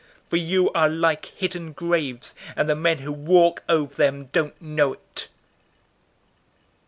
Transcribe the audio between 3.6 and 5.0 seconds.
over them don't know